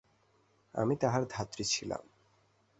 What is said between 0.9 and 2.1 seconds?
তাঁহার ধাত্রী ছিলাম।